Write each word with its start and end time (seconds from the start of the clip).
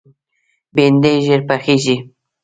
بېنډۍ 0.75 1.15
ژر 1.25 1.41
پخېږي 1.47 1.95